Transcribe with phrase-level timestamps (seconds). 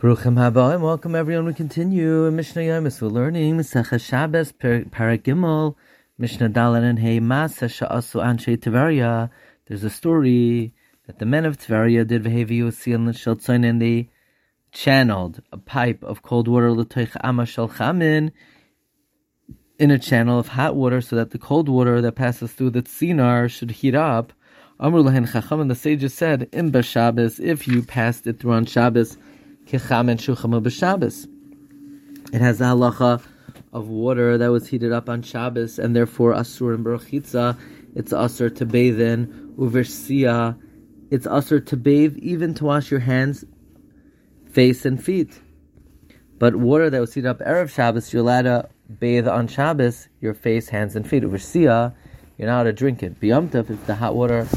[0.00, 1.44] Baruchim haba and welcome everyone.
[1.44, 3.02] We continue in Mishnah Yomis.
[3.02, 5.74] We're learning Masechah Shabbos, Paragimel,
[6.16, 9.28] Mishnah Dalan and Hey Masa Sha'asu Anshe Tveria.
[9.66, 10.72] There's a story
[11.06, 14.08] that the men of Tveria did Vehevi Usian Sheltzain and they
[14.72, 18.32] channeled a pipe of cold water L'toich Ama Shel Chamin
[19.78, 22.80] in a channel of hot water so that the cold water that passes through the
[22.80, 24.32] tzinar should heat up.
[24.78, 28.64] Amr Lahen Chacham and the sages said, Im Shabbos, if you passed it through on
[28.64, 29.18] Shabbos,
[29.70, 31.28] Kecham and Shuchama b'Shabbos.
[32.34, 33.22] It has the halacha
[33.72, 37.56] of water that was heated up on Shabbos, and therefore asur and berachitza.
[37.94, 40.60] It's asur to bathe in uversia.
[41.12, 43.44] It's asur to bathe, even to wash your hands,
[44.50, 45.40] face, and feet.
[46.40, 50.34] But water that was heated up erev Shabbos, you're allowed to bathe on Shabbos, your
[50.34, 51.22] face, hands, and feet.
[51.22, 51.94] Uversia,
[52.38, 53.20] you're not allowed to drink it.
[53.20, 54.48] Biyamtav, if the hot water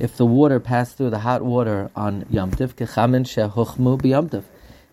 [0.00, 4.44] if the water passed through the hot water on Yamtiv, kechamin shehuchmu biyamtiv.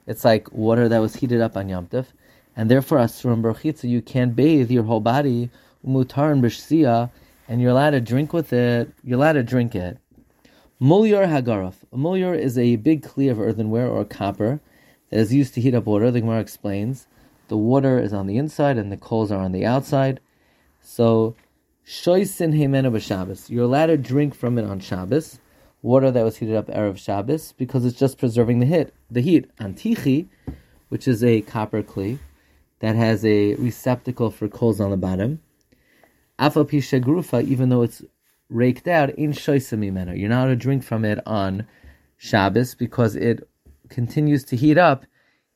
[0.07, 2.07] It's like water that was heated up on Yom Tif,
[2.55, 5.49] and therefore Asurim Berchitza, you can't bathe your whole body,
[5.85, 7.11] Mutar and Bishsiya,
[7.47, 9.97] and you're allowed to drink with it, you're allowed to drink it.
[10.81, 11.75] Mulyar Hagaraf.
[11.93, 14.59] A mulyar is a big clear of earthenware or copper
[15.09, 16.09] that is used to heat up water.
[16.09, 17.07] The Gemara explains
[17.49, 20.19] the water is on the inside and the coals are on the outside.
[20.81, 21.35] So,
[21.85, 23.49] Shoisin Hemena B'Shabbos.
[23.49, 25.39] You're allowed to drink from it on Shabbos
[25.81, 28.91] water that was heated up erev Shabbos because it's just preserving the heat.
[29.09, 30.27] The heat antichi,
[30.89, 32.19] which is a copper clay
[32.79, 35.41] that has a receptacle for coals on the bottom.
[36.39, 38.03] Afapisha grufa, even though it's
[38.49, 40.17] raked out, in shoisamimena.
[40.17, 41.67] You're not to drink from it on
[42.17, 43.47] Shabbos because it
[43.89, 45.05] continues to heat up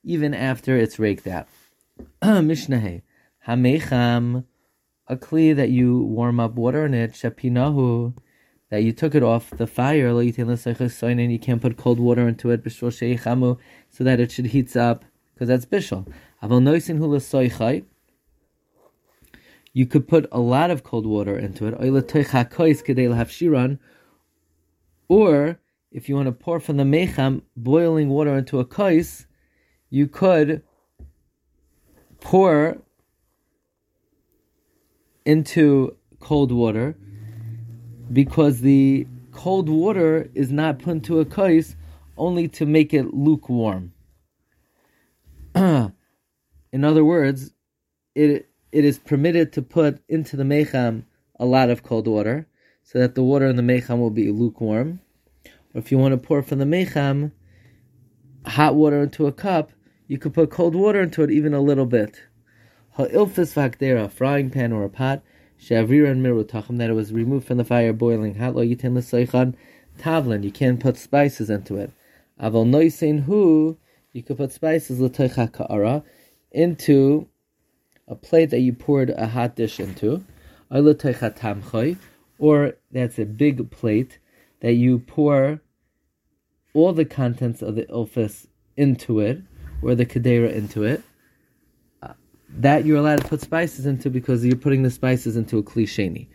[0.03, 1.47] even after it's raked out.
[2.23, 3.01] Mishnah
[3.47, 4.45] Hamecham,
[5.07, 8.15] a kli that you warm up water in it, shapinahu
[8.69, 12.63] that you took it off the fire, and you can't put cold water into it,
[12.63, 16.07] so that it should heat up, because that's bishul.
[19.73, 21.73] You could put a lot of cold water into it,
[25.07, 25.59] or
[25.91, 29.27] if you want to pour from the mecham boiling water into a kais,
[29.89, 30.63] you could
[32.19, 32.81] pour
[35.25, 36.97] into cold water
[38.11, 41.75] because the cold water is not put into a kais
[42.17, 43.93] only to make it lukewarm.
[45.55, 47.53] In other words,
[48.13, 51.05] it it is permitted to put into the mecham
[51.39, 52.47] a lot of cold water,
[52.83, 54.99] so that the water in the mecham will be lukewarm.
[55.73, 57.31] Or if you want to pour from the mecham
[58.45, 59.71] hot water into a cup,
[60.07, 62.21] you could put cold water into it even a little bit.
[62.97, 65.23] Ha'ilfis v'akdera, a frying pan or a pot,
[65.59, 68.55] Shavir and mirutachim that it was removed from the fire boiling hot.
[68.55, 69.55] Lo yitin l'soichan
[69.99, 70.43] tavlin.
[70.43, 71.91] You can't put spices into it.
[72.39, 73.77] Aval noisein hu.
[74.11, 76.03] You could put spices l'toicha ka'ara
[76.51, 77.27] into
[78.07, 80.23] a plate that you poured a hot dish into.
[82.37, 84.19] Or that's a big plate
[84.59, 85.61] that you pour
[86.73, 89.41] all the contents of the ilfis into it,
[89.81, 91.01] or the kadera into it
[92.57, 96.27] that you're allowed to put spices into because you're putting the spices into a klisheni.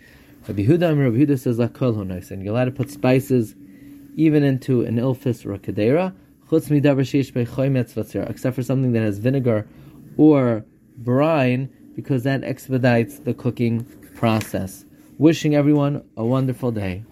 [0.47, 3.55] Rabbi Huda, Rabbi Huda says lakol honais, and you're allowed to put spices
[4.17, 6.15] even into an ilfis or a kadera,
[8.31, 9.67] except for something that has vinegar
[10.17, 10.65] or
[10.99, 14.85] brine, because that expedites the cooking process.
[15.19, 17.05] Wishing everyone a wonderful day.